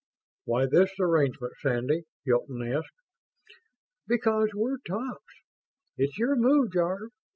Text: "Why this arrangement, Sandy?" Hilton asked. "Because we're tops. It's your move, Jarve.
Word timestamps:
"Why 0.45 0.65
this 0.65 0.89
arrangement, 0.99 1.53
Sandy?" 1.61 2.05
Hilton 2.25 2.63
asked. 2.67 2.95
"Because 4.07 4.49
we're 4.55 4.79
tops. 4.79 5.43
It's 5.95 6.17
your 6.17 6.35
move, 6.35 6.71
Jarve. 6.71 7.11